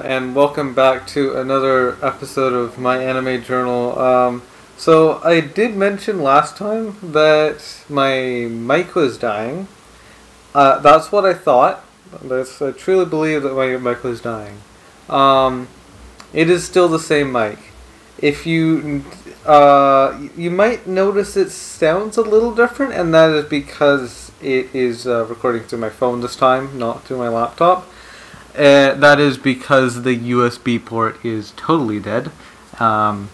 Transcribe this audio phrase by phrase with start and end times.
[0.00, 3.98] and welcome back to another episode of my anime journal.
[3.98, 4.42] Um,
[4.76, 9.68] so I did mention last time that my mic was dying.
[10.54, 11.84] Uh, that's what I thought.
[12.12, 14.58] I truly believe that my mic was dying.
[15.08, 15.68] Um,
[16.32, 17.58] it is still the same mic.
[18.18, 19.04] If you
[19.44, 25.06] uh, you might notice it sounds a little different, and that is because it is
[25.06, 27.88] uh, recording through my phone this time, not through my laptop.
[28.54, 32.30] Uh, that is because the USB port is totally dead.
[32.78, 33.30] Um,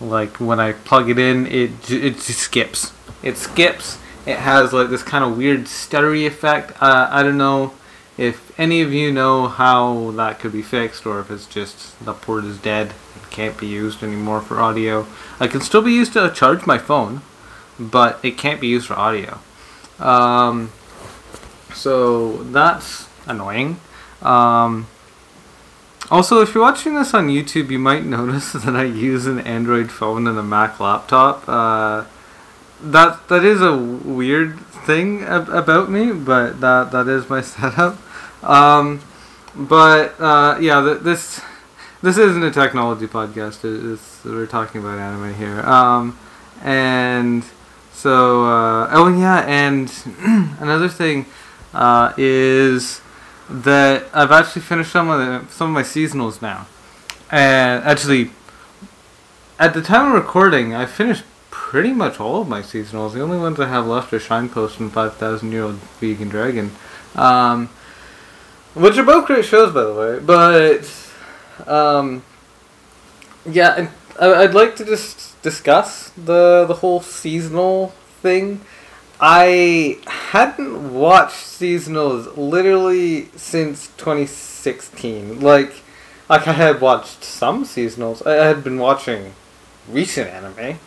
[0.00, 2.92] like when I plug it in, it it just skips.
[3.22, 3.98] It skips.
[4.26, 6.72] It has like this kind of weird stuttery effect.
[6.82, 7.72] Uh, I don't know
[8.18, 12.12] if any of you know how that could be fixed, or if it's just the
[12.12, 12.88] port is dead.
[12.88, 15.06] It can't be used anymore for audio.
[15.40, 17.22] I can still be used to charge my phone,
[17.78, 19.38] but it can't be used for audio.
[19.98, 20.72] Um,
[21.72, 23.80] so that's annoying.
[24.22, 24.86] Um,
[26.10, 29.90] also, if you're watching this on YouTube, you might notice that I use an Android
[29.90, 31.44] phone and a Mac laptop.
[31.48, 32.04] Uh,
[32.80, 37.98] that that is a weird thing ab- about me, but that that is my setup.
[38.42, 39.00] Um,
[39.54, 41.40] but uh, yeah, th- this
[42.02, 43.64] this isn't a technology podcast.
[43.64, 45.60] It- It's, we're talking about anime here.
[45.62, 46.16] Um,
[46.62, 47.44] and
[47.92, 49.92] so uh, oh yeah, and
[50.60, 51.26] another thing
[51.74, 53.00] uh, is
[53.48, 56.66] that I've actually finished some of the, some of my seasonals now,
[57.30, 58.30] and actually,
[59.58, 63.12] at the time of recording, I finished pretty much all of my seasonals.
[63.14, 66.28] The only ones I have left are Shine Post and Five Thousand Year Old Vegan
[66.28, 66.72] Dragon,
[67.14, 67.68] um,
[68.74, 70.18] which are both great shows, by the way.
[70.20, 72.22] But um,
[73.46, 73.88] yeah,
[74.20, 77.88] I- I'd like to just discuss the the whole seasonal
[78.22, 78.60] thing.
[79.20, 79.98] I
[80.30, 85.40] hadn't watched seasonals literally since 2016.
[85.40, 85.82] Like,
[86.28, 88.26] like I had watched some seasonals.
[88.26, 89.32] I had been watching
[89.88, 90.78] recent anime,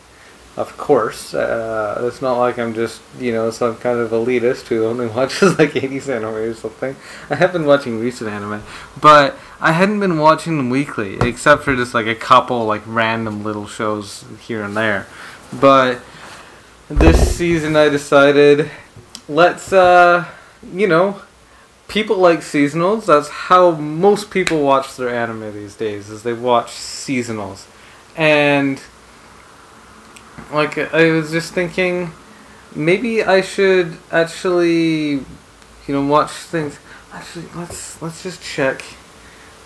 [0.56, 1.34] of course.
[1.34, 5.58] Uh, it's not like I'm just you know some kind of elitist who only watches
[5.58, 6.96] like 80s anime or something.
[7.32, 8.62] I have been watching recent anime,
[9.02, 13.44] but I hadn't been watching them weekly, except for just like a couple like random
[13.44, 15.08] little shows here and there.
[15.52, 16.00] But
[16.90, 18.70] this season I decided
[19.32, 20.26] let's uh
[20.74, 21.22] you know
[21.88, 23.06] people like seasonals.
[23.06, 27.66] That's how most people watch their anime these days is they watch seasonals.
[28.16, 28.82] And
[30.52, 32.12] like I was just thinking
[32.76, 35.12] maybe I should actually
[35.88, 36.80] you know watch things.
[37.14, 38.84] Actually let's let's just check.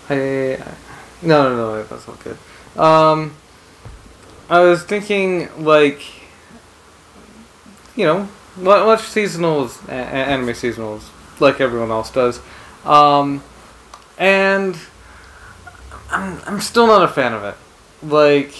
[0.08, 0.62] I
[1.22, 2.38] no no no that's not good.
[2.78, 3.34] Um
[4.48, 6.00] I was thinking like
[7.96, 8.28] you know,
[8.58, 11.08] watch seasonals, anime seasonals,
[11.40, 12.40] like everyone else does.
[12.84, 13.42] Um,
[14.18, 14.76] and
[16.10, 17.56] I'm, I'm still not a fan of it.
[18.02, 18.54] Like,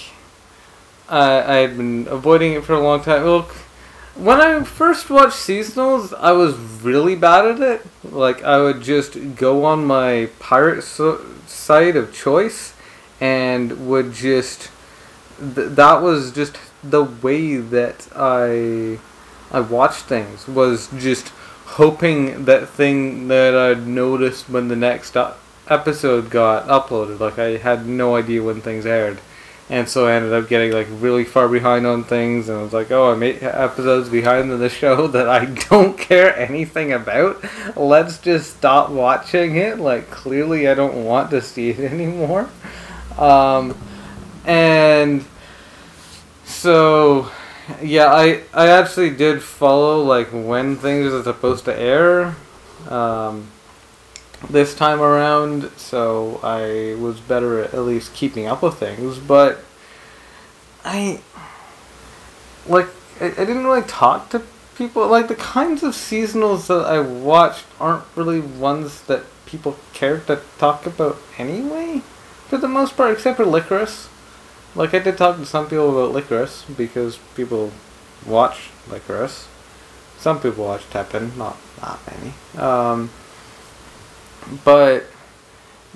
[1.09, 3.25] I, I had been avoiding it for a long time.
[3.25, 3.55] Look,
[4.15, 7.87] when I first watched seasonals, I was really bad at it.
[8.05, 12.75] Like, I would just go on my pirate so- site of choice
[13.21, 14.71] and would just.
[15.39, 18.99] Th- that was just the way that I
[19.51, 21.29] I watched things was just
[21.67, 25.17] hoping that thing that I'd noticed when the next
[25.69, 27.21] episode got uploaded.
[27.21, 29.19] Like I had no idea when things aired,
[29.69, 32.73] and so I ended up getting like really far behind on things, and I was
[32.73, 37.45] like, oh, I'm eight episodes behind in the show that I don't care anything about.
[37.77, 39.78] Let's just stop watching it.
[39.78, 42.49] Like clearly, I don't want to see it anymore.
[43.19, 43.77] Um,
[44.45, 45.25] and
[46.45, 47.31] so
[47.82, 52.37] yeah, I I actually did follow like when things are supposed to air.
[52.88, 53.49] Um,
[54.50, 59.19] this time around, so I was better at at least keeping up with things.
[59.19, 59.65] But
[60.84, 61.21] I
[62.66, 62.88] like
[63.21, 64.43] I, I didn't really talk to
[64.77, 65.06] people.
[65.09, 70.41] Like the kinds of seasonals that I watched aren't really ones that people care to
[70.59, 72.03] talk about anyway.
[72.48, 74.09] For the most part, except for Lycoris.
[74.77, 77.73] Like I did talk to some people about Lycoris because people
[78.27, 79.47] watch Lycoris.
[80.19, 82.34] Some people watch Teppen, not not many.
[82.63, 83.11] Um,
[84.65, 85.07] but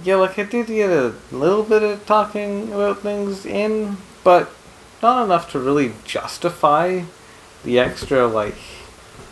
[0.03, 4.51] yeah, like I did get a little bit of talking about things in, but
[5.03, 7.03] not enough to really justify
[7.65, 8.57] the extra like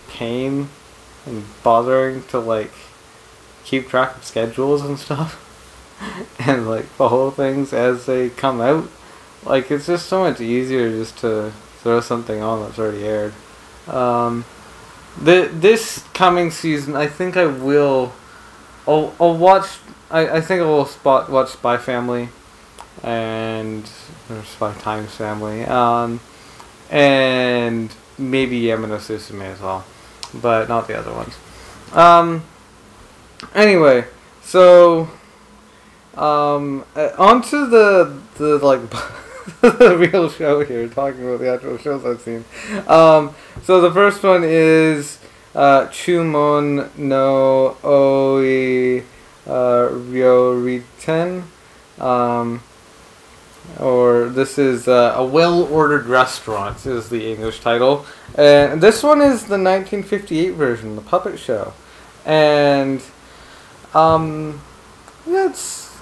[0.09, 0.69] pain
[1.25, 2.73] and bothering to like
[3.65, 5.45] keep track of schedules and stuff
[6.39, 8.91] and like follow things as they come out.
[9.45, 11.53] Like it's just so much easier just to
[11.83, 13.33] throw something on that's already aired.
[13.87, 14.45] Um,
[15.21, 18.13] the this coming season, I think I will.
[18.87, 19.67] I'll, I'll watch
[20.11, 22.29] I, I think I will spot watch Spy Family,
[23.03, 23.89] and
[24.31, 26.21] or Spy Times Family, um,
[26.91, 29.85] and maybe Yamano Susume as well,
[30.35, 31.35] but not the other ones.
[31.93, 32.45] Um.
[33.55, 34.05] Anyway,
[34.43, 35.09] so
[36.15, 38.81] um, uh, onto the the like
[39.61, 42.45] the real show here, talking about the actual shows I've seen.
[42.87, 45.19] Um, so the first one is
[45.55, 49.01] uh, Chumon no Oi
[49.47, 51.43] uh, Ryoriten.
[51.99, 52.63] Um,
[53.79, 58.07] or this is uh, a well-ordered restaurant is the English title,
[58.37, 61.75] and this one is the 1958 version, the puppet show,
[62.25, 63.03] and
[63.95, 64.61] um,
[65.27, 65.97] it's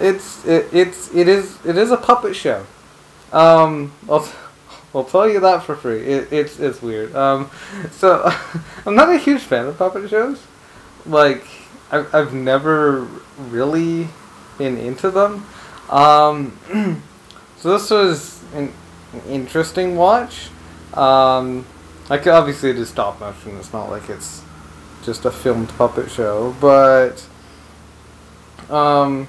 [0.00, 2.66] it's it, it's it is it is a puppet show.
[3.36, 4.26] Um, I'll
[4.94, 6.00] I'll tell you that for free.
[6.00, 7.14] It, it's it's weird.
[7.14, 7.50] Um,
[7.90, 8.24] so
[8.86, 10.42] I'm not a huge fan of puppet shows.
[11.04, 11.46] Like
[11.90, 13.06] I've I've never
[13.50, 14.08] really
[14.56, 15.46] been into them.
[15.90, 16.58] Um,
[17.58, 18.72] so this was an,
[19.28, 20.48] interesting watch.
[20.94, 21.66] Um,
[22.08, 23.58] like obviously it is stop motion.
[23.58, 24.42] It's not like it's
[25.04, 27.22] just a filmed puppet show, but
[28.70, 29.28] um,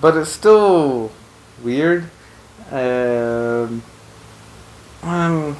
[0.00, 1.12] but it's still
[1.62, 2.10] weird.
[2.70, 3.82] Um,
[5.02, 5.56] um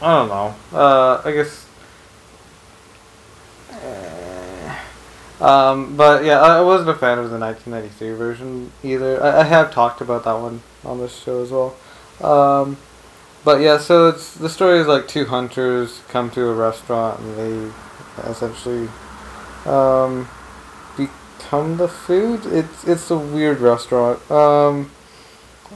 [0.00, 0.54] I don't know.
[0.72, 1.66] Uh, I guess.
[3.72, 9.22] Uh, um, but yeah, I wasn't a fan of the 1993 version either.
[9.22, 11.76] I, I have talked about that one on this show as well.
[12.20, 12.76] Um,
[13.44, 17.38] but yeah, so it's the story is like two hunters come to a restaurant and
[17.38, 17.72] they
[18.30, 18.88] essentially
[19.64, 20.28] um,
[20.96, 22.46] become the food.
[22.46, 24.90] It's it's a weird restaurant, um,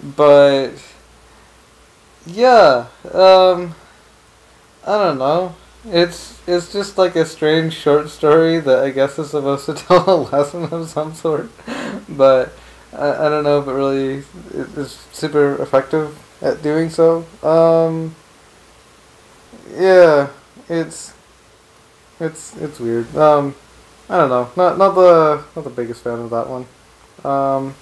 [0.00, 0.72] but
[2.26, 3.74] yeah, um,
[4.86, 5.54] I don't know.
[5.84, 10.08] It's it's just like a strange short story that I guess is supposed to tell
[10.08, 11.50] a lesson of some sort,
[12.08, 12.52] but
[12.92, 14.24] I, I don't know if it really
[14.80, 17.24] is super effective at doing so.
[17.42, 18.14] Um,
[19.74, 20.28] yeah,
[20.68, 21.14] it's
[22.20, 23.14] it's it's weird.
[23.16, 23.54] Um,
[24.08, 24.50] I don't know.
[24.56, 26.66] Not not the not the biggest fan of that one.
[27.24, 27.74] Um,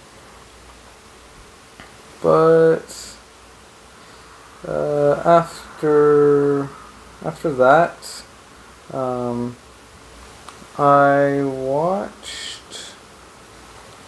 [2.22, 3.16] but
[4.66, 6.68] uh, after
[7.24, 8.22] after that,
[8.92, 9.56] um,
[10.78, 12.94] I watched.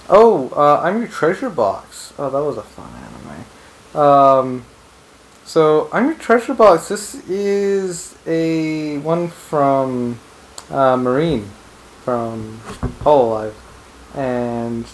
[0.08, 2.12] Oh, uh, I'm your treasure box.
[2.18, 2.90] Oh, that was a fun
[3.94, 4.00] anime.
[4.00, 4.64] Um,
[5.44, 6.88] so I'm your treasure box.
[6.88, 10.18] This is a one from
[10.70, 11.50] uh, Marine
[12.04, 12.60] from
[13.04, 13.54] Hololive,
[14.14, 14.84] and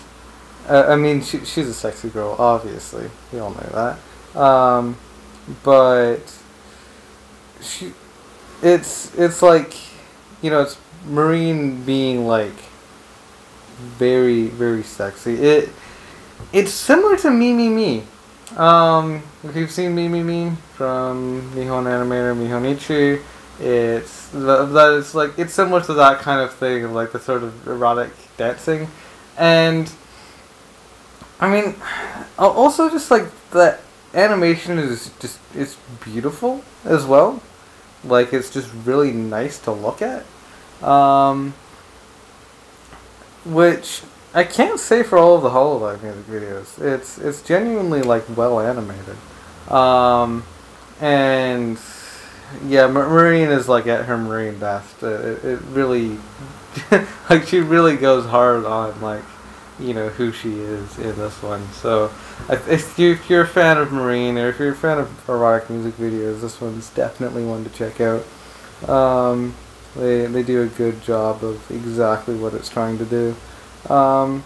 [0.68, 3.10] uh, I mean she, she's a sexy girl, obviously.
[3.32, 3.96] We all know
[4.34, 4.40] that.
[4.40, 4.96] Um,
[5.62, 6.20] but
[7.60, 7.92] she,
[8.62, 9.74] it's it's like,
[10.42, 10.76] you know, it's
[11.06, 12.54] Marine being like
[13.78, 15.34] very very sexy.
[15.34, 15.70] It
[16.52, 18.02] it's similar to Me Me Me.
[18.56, 23.22] Um, if you've seen Me Me Me from Nihon Animator Mihonichi,
[23.60, 27.66] it's that it's like it's similar to that kind of thing like the sort of
[27.66, 28.88] erotic dancing,
[29.36, 29.92] and
[31.40, 31.76] I mean,
[32.38, 33.78] also just like the
[34.14, 37.42] animation is just it's beautiful as well,
[38.04, 40.24] like it's just really nice to look at,
[40.82, 41.54] um,
[43.44, 44.02] which
[44.34, 46.80] I can't say for all of the Hololive music videos.
[46.80, 49.16] It's it's genuinely like well animated,
[49.70, 50.44] um,
[51.00, 51.78] and
[52.66, 55.02] yeah, Marine is like at her Marine best.
[55.02, 56.18] It, it really,
[57.30, 59.24] like she really goes hard on like,
[59.80, 61.66] you know who she is in this one.
[61.72, 62.10] So,
[62.50, 65.70] if, you, if you're a fan of Marine or if you're a fan of erotic
[65.70, 68.24] music videos, this one's definitely one to check out.
[68.88, 69.54] Um,
[69.96, 73.36] they they do a good job of exactly what it's trying to do.
[73.92, 74.44] Um,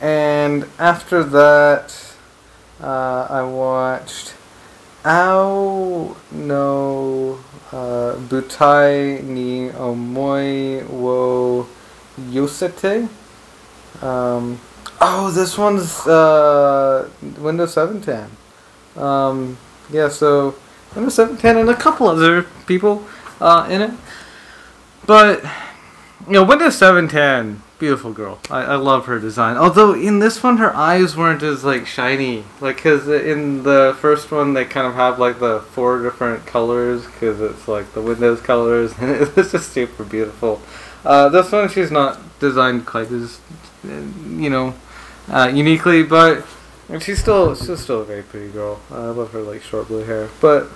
[0.00, 2.14] and after that,
[2.80, 4.34] uh, I watched.
[5.02, 7.38] Ao no
[7.72, 11.66] uh, butai ni omoi wo
[12.28, 13.08] yosete.
[14.02, 14.60] Um,
[15.00, 18.30] oh, this one's uh, Windows 7-tan.
[18.96, 19.58] Um,
[19.90, 20.54] yeah, so
[20.94, 23.04] Windows 7-tan and a couple other people
[23.40, 23.90] uh, in it.
[25.06, 25.42] But,
[26.26, 28.38] you know, Windows 7-tan beautiful girl.
[28.50, 29.56] I, I love her design.
[29.56, 32.44] Although in this one, her eyes weren't as like shiny.
[32.60, 37.06] Like, cause in the first one, they kind of have like the four different colors,
[37.18, 40.60] cause it's like the Windows colors, and it's just super beautiful.
[41.04, 43.40] Uh, this one, she's not designed quite as,
[43.84, 44.74] you know,
[45.28, 46.44] uh, uniquely, but
[46.98, 48.80] she's still she's still a very pretty girl.
[48.90, 50.28] Uh, I love her like short blue hair.
[50.40, 50.68] But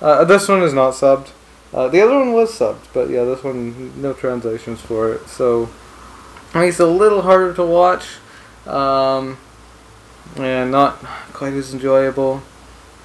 [0.00, 1.30] uh, this one is not subbed.
[1.72, 5.28] Uh, the other one was subbed, but yeah, this one no translations for it.
[5.28, 5.68] So
[6.52, 8.06] he's a little harder to watch,
[8.66, 9.38] um,
[10.36, 10.96] and not
[11.32, 12.42] quite as enjoyable.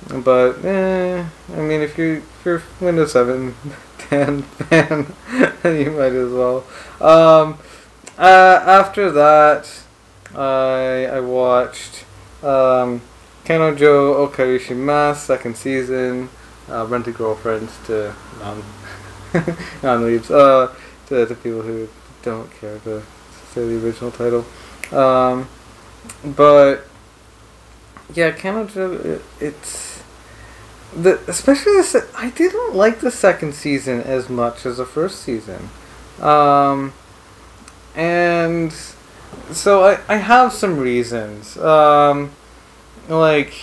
[0.08, 3.56] But eh, I mean, if you if you're Windows 7,
[4.10, 5.14] 10 fan,
[5.62, 6.64] then you might as well.
[7.00, 7.58] Um,
[8.18, 9.70] uh, after that,
[10.36, 12.06] I I watched
[12.44, 13.02] um,
[13.46, 16.30] Kanojo Okarishimasu second season.
[16.70, 18.64] Uh, rented girlfriends to non
[19.84, 20.30] non leads.
[20.30, 20.74] Uh,
[21.10, 21.90] to the people who
[22.22, 23.02] don't care to
[23.52, 24.46] say the original title.
[24.92, 25.50] Um,
[26.24, 26.86] but
[28.14, 29.89] yeah, Kanojo, it's
[30.96, 31.82] the especially.
[32.16, 35.70] I didn't like the second season as much as the first season,
[36.20, 36.94] um,
[37.96, 38.74] and
[39.52, 41.58] so I I have some reasons.
[41.58, 42.32] Um,
[43.08, 43.54] like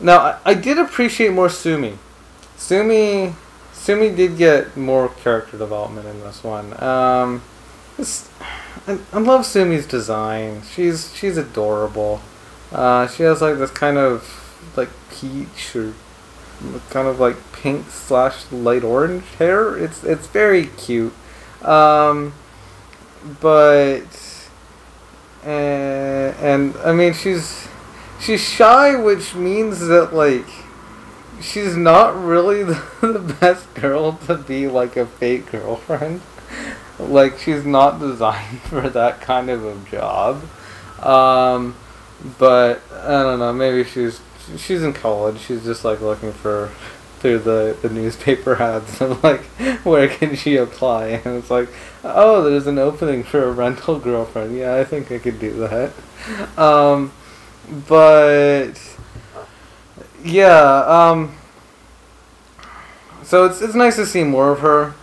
[0.00, 1.98] now I, I did appreciate more Sumi.
[2.56, 3.34] Sumi
[3.72, 6.72] Sumi did get more character development in this one.
[6.82, 7.42] Um,
[7.98, 10.62] I, I love Sumi's design.
[10.62, 12.20] She's she's adorable.
[12.72, 14.88] Uh, she has like this kind of like
[15.20, 15.94] peach or
[16.90, 19.76] kind of like pink slash light orange hair.
[19.76, 21.12] It's it's very cute.
[21.62, 22.34] Um,
[23.40, 24.48] but
[25.44, 27.68] uh, and I mean she's
[28.20, 30.46] she's shy, which means that like
[31.40, 36.22] she's not really the, the best girl to be like a fake girlfriend.
[36.98, 40.42] like she's not designed for that kind of a job.
[41.04, 41.76] Um,
[42.38, 43.52] but I don't know.
[43.52, 44.20] Maybe she's
[44.56, 45.38] she's in college.
[45.40, 46.70] She's just like looking for
[47.18, 49.42] through the, the newspaper ads of like
[49.84, 51.06] where can she apply?
[51.24, 51.68] And it's like
[52.04, 54.56] oh there's an opening for a rental girlfriend.
[54.56, 55.92] Yeah i think i could do that.
[56.58, 57.12] Um,
[57.88, 58.74] but
[60.24, 61.36] yeah um,
[63.22, 64.94] so it's, it's nice to see more of her.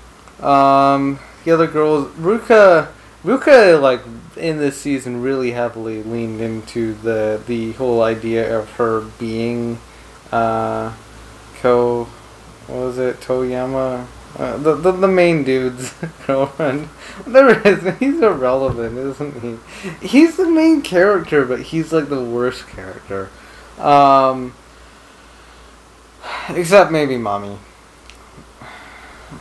[0.45, 2.92] Um, the other girls ruka
[3.23, 4.01] ruka like
[4.35, 9.79] in this season really heavily leaned into the the whole idea of her being
[10.31, 10.93] uh,
[11.61, 12.05] Ko
[12.67, 13.19] what was it?
[13.19, 14.07] Toyama?
[14.37, 15.93] Uh, the, the the main dude's
[16.27, 16.89] girlfriend.
[17.27, 20.07] There is he's irrelevant isn't he?
[20.07, 23.29] He's the main character but he's like the worst character.
[23.77, 24.53] Um,
[26.49, 27.57] except maybe Mami.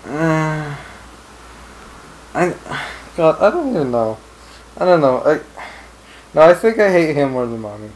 [0.07, 0.75] Uh,
[2.35, 2.55] I
[3.17, 4.19] God I don't even know
[4.77, 5.23] I don't know.
[5.25, 5.41] I
[6.35, 7.91] no, I think I hate him more than Mami.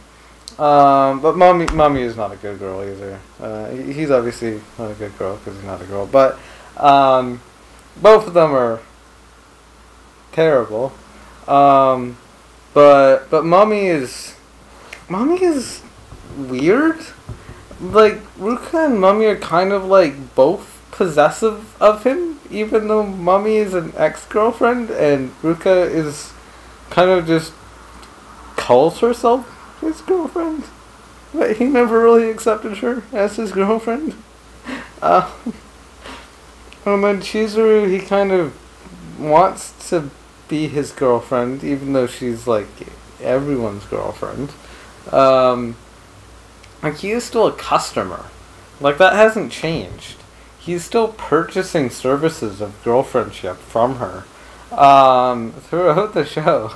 [0.61, 3.19] Um, but Mami, Mami is not a good girl either.
[3.41, 6.07] Uh, he's obviously not a good girl because he's not a girl.
[6.07, 6.39] But
[6.77, 7.41] um,
[8.01, 8.81] both of them are
[10.33, 10.93] terrible.
[11.49, 12.19] Um,
[12.75, 14.37] but but Mami is
[15.09, 15.83] Mami is
[16.37, 17.01] weird.
[17.81, 23.57] Like Ruka and Mami are kind of like both possessive of him, even though Mami
[23.57, 26.33] is an ex girlfriend and Ruka is
[26.89, 27.53] kind of just
[28.57, 30.65] calls herself his girlfriend.
[31.35, 34.15] But he never really accepted her as his girlfriend.
[35.03, 35.31] Uh,
[36.87, 38.57] and then Chizuru, he kind of
[39.21, 40.11] wants to
[40.49, 42.69] be his girlfriend, even though she's like
[43.21, 44.53] everyone's girlfriend.
[45.13, 45.77] Um,
[46.83, 48.27] like he is still a customer.
[48.81, 50.17] Like that hasn't changed.
[50.67, 54.25] He's still purchasing services of girlfriendship from her
[54.77, 56.73] um, throughout the show.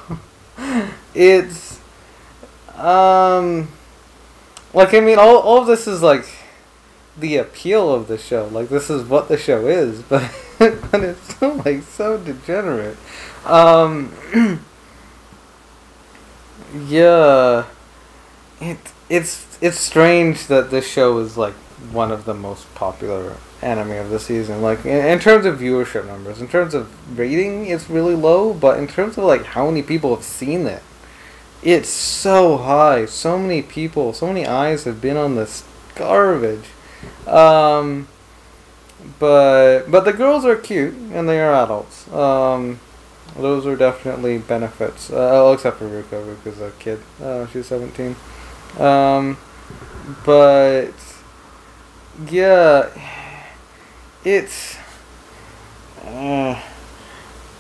[1.15, 1.81] it's
[2.77, 3.69] um
[4.73, 6.25] like I mean all all of this is like
[7.19, 8.47] the appeal of the show.
[8.53, 12.97] Like this is what the show is, but but it's so like so degenerate.
[13.45, 14.15] Um
[16.87, 17.67] Yeah.
[18.61, 18.79] It
[19.09, 21.55] it's it's strange that this show is like
[21.91, 24.63] one of the most popular anime of the season.
[24.63, 28.55] Like in, in, terms of viewership numbers, in terms of rating, it's really low.
[28.55, 30.83] But in terms of like how many people have seen it,
[31.63, 33.07] it's so high.
[33.07, 35.65] So many people, so many eyes have been on this
[35.95, 36.67] garbage.
[37.27, 38.09] Um,
[39.19, 42.11] but but the girls are cute and they are adults.
[42.13, 42.81] Um,
[43.37, 45.11] those are definitely benefits.
[45.11, 46.35] Uh, except for Ruka.
[46.35, 47.01] Ruka's a kid.
[47.23, 48.17] Uh, she's seventeen.
[48.79, 49.39] Um,
[50.25, 50.93] but
[52.29, 52.91] yeah
[54.25, 54.77] it's
[56.05, 56.61] uh,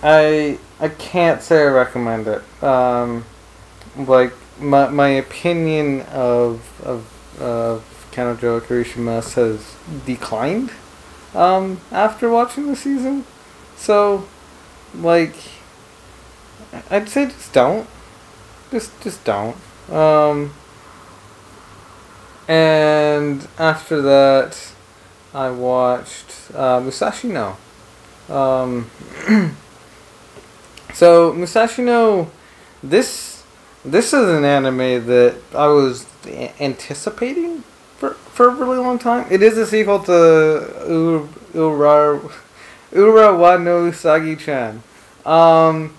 [0.02, 2.43] I I can't say I recommend it.
[2.62, 3.25] Um,
[3.97, 10.71] like my my opinion of of of Kanojo Okarishimasu has declined
[11.35, 13.25] um, after watching the season.
[13.76, 14.26] So
[14.95, 15.35] like
[16.90, 17.88] I'd say just don't.
[18.71, 19.57] Just just don't.
[19.90, 20.55] Um,
[22.47, 24.73] and after that
[25.33, 27.57] I watched uh, Musashi no.
[28.29, 28.91] Um,
[30.95, 32.31] So Musashi no,
[32.83, 33.43] this
[33.85, 36.07] this is an anime that I was
[36.61, 37.63] anticipating
[37.97, 39.27] for for a really long time.
[39.31, 42.21] It is a sequel to Ura
[42.93, 44.83] Ura no Usagi-chan.
[45.25, 45.95] Um,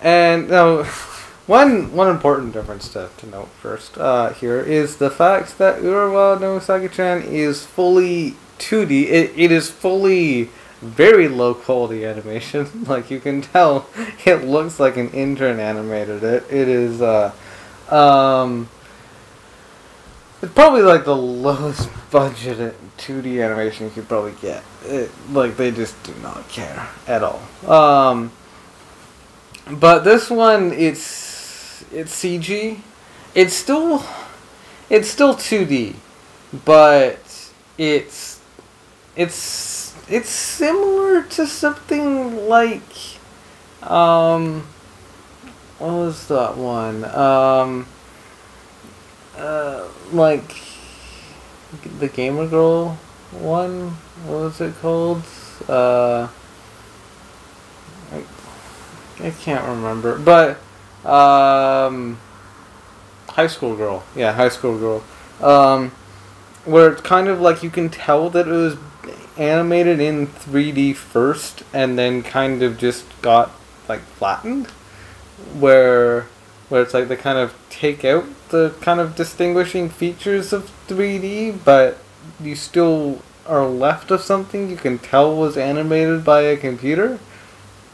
[0.00, 0.84] and no,
[1.46, 6.40] one one important difference to, to note first uh, here is the fact that Urawa
[6.40, 9.04] no Usagi-chan is fully 2D.
[9.04, 12.84] It, it is fully very low quality animation.
[12.86, 13.88] like you can tell,
[14.24, 16.44] it looks like an intern animated it.
[16.50, 17.32] It is uh,
[17.90, 18.68] um,
[20.42, 24.62] it's probably like the lowest budget 2D animation you could probably get.
[24.84, 27.40] It, like they just do not care at all.
[27.68, 28.32] Um,
[29.70, 32.78] but this one, it's it's CG.
[33.34, 34.04] It's still
[34.88, 35.96] it's still 2D,
[36.64, 37.18] but
[37.76, 38.35] it's
[39.16, 42.82] it's it's similar to something like
[43.82, 44.66] um
[45.78, 47.04] what was that one?
[47.04, 47.86] Um
[49.36, 50.56] uh like
[51.98, 52.98] the gamer girl
[53.32, 53.90] one?
[54.26, 55.22] What was it called?
[55.68, 56.28] Uh
[58.12, 58.22] I,
[59.20, 60.58] I can't remember but
[61.08, 62.18] um
[63.30, 64.04] high school girl.
[64.14, 65.02] Yeah high school girl.
[65.40, 65.92] Um
[66.64, 68.76] where it's kind of like you can tell that it was
[69.38, 73.50] animated in 3D first and then kind of just got
[73.88, 74.66] like flattened?
[75.58, 76.26] Where
[76.68, 81.64] where it's like they kind of take out the kind of distinguishing features of 3D
[81.64, 81.98] but
[82.40, 87.18] you still are left of something you can tell was animated by a computer.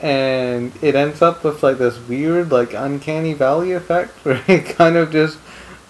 [0.01, 4.97] And it ends up with like this weird like uncanny valley effect where it kind
[4.97, 5.39] of just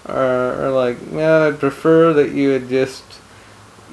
[0.05, 3.05] are, are like man I'd prefer that you had just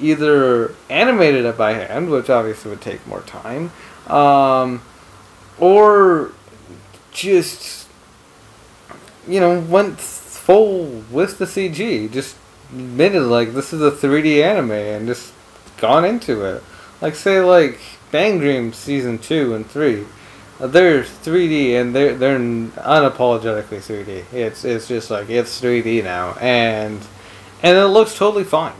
[0.00, 3.72] either animated it by hand, which obviously would take more time,
[4.06, 4.82] um,
[5.58, 6.32] or
[7.12, 7.88] just
[9.28, 12.36] you know went full with the CG, just
[12.72, 15.32] admitted like this is a 3D anime and just
[15.78, 16.62] gone into it.
[17.00, 17.78] Like say like
[18.10, 20.04] Bang Dream season two and three.
[20.60, 24.32] uh, They're 3D and they're they're unapologetically 3D.
[24.32, 27.00] It's it's just like it's 3D now and
[27.62, 28.74] and it looks totally fine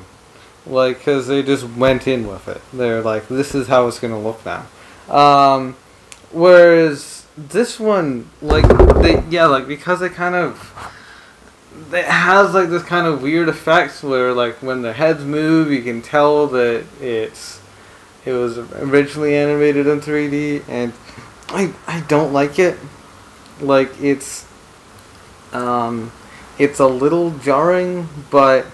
[0.70, 2.60] like because they just went in with it.
[2.72, 4.66] They're like this is how it's gonna look now.
[5.14, 5.76] Um,
[6.30, 8.66] whereas this one like
[9.02, 10.92] they yeah like because it kind of
[11.92, 15.82] it has like this kind of weird effects where like when their heads move you
[15.82, 17.60] can tell that it's
[18.24, 20.92] it was originally animated in 3d and
[21.48, 22.78] i i don't like it.
[23.60, 24.46] Like it's
[25.52, 26.12] um
[26.58, 28.66] it's a little jarring but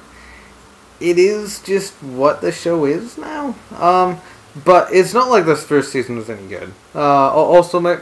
[1.00, 3.54] it is just what the show is now.
[3.78, 4.20] Um,
[4.64, 6.72] but it's not like this first season was any good.
[6.94, 8.00] Uh, also, my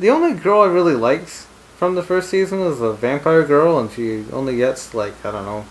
[0.00, 3.90] the only girl I really liked from the first season was the vampire girl, and
[3.90, 5.66] she only gets like I don't know,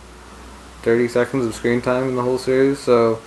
[0.84, 2.79] thirty seconds of screen time in the whole series.
[2.79, 3.21] So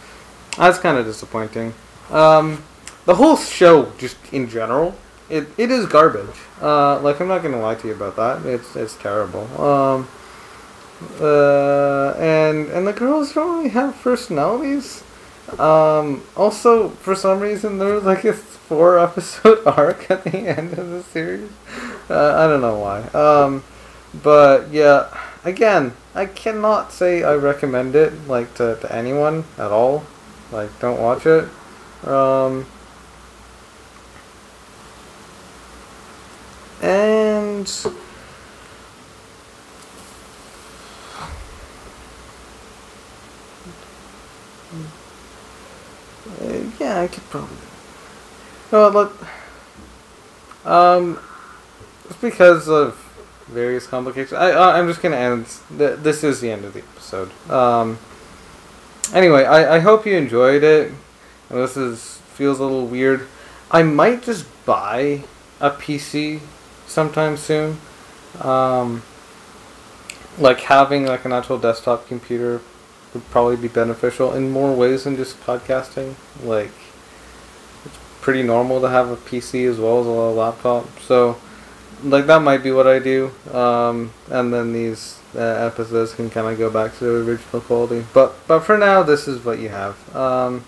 [0.56, 1.74] that's kind of disappointing.
[2.10, 2.62] Um,
[3.06, 4.94] the whole show, just in general,
[5.28, 6.36] it, it is garbage.
[6.60, 8.46] Uh, like I'm not gonna lie to you about that.
[8.46, 9.44] It's it's terrible.
[9.60, 10.08] Um,
[11.20, 15.02] uh, and and the girls don't really have personalities.
[15.58, 20.78] Um, also, for some reason, there was like a four episode arc at the end
[20.78, 21.50] of the series.
[22.08, 23.02] Uh, I don't know why.
[23.08, 23.62] Um,
[24.22, 25.08] but yeah,
[25.44, 30.04] again, I cannot say I recommend it like to, to anyone at all.
[30.52, 31.48] Like, don't watch it.
[32.06, 32.66] Um,
[36.80, 37.66] and
[46.40, 47.56] Uh, yeah, I could probably.
[48.72, 49.16] No, look.
[50.66, 51.18] Um,
[52.06, 52.96] it's because of
[53.48, 54.32] various complications.
[54.32, 55.46] I I- I'm just gonna end.
[55.76, 57.30] Th- this is the end of the episode.
[57.50, 57.98] Um.
[59.12, 60.92] Anyway, I I hope you enjoyed it.
[61.50, 63.28] And This is feels a little weird.
[63.70, 65.22] I might just buy
[65.60, 66.40] a PC
[66.86, 67.78] sometime soon.
[68.40, 69.02] Um.
[70.38, 72.60] Like having like an actual desktop computer
[73.14, 76.14] would probably be beneficial in more ways than just podcasting.
[76.42, 76.72] Like,
[77.84, 80.98] it's pretty normal to have a PC as well as a laptop.
[81.00, 81.38] So,
[82.02, 83.30] like, that might be what I do.
[83.52, 88.04] Um, and then these uh, episodes can kind of go back to the original quality.
[88.12, 90.16] But, but for now, this is what you have.
[90.16, 90.64] Um,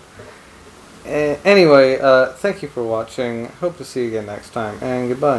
[1.05, 3.47] anyway, uh, thank you for watching.
[3.59, 5.35] Hope to see you again next time, and goodbye.